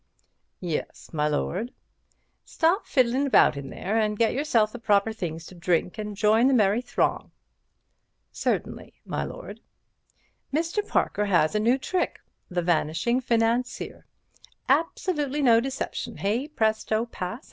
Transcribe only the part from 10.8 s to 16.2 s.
Parker has a new trick: The Vanishing Financier. Absolutely no deception.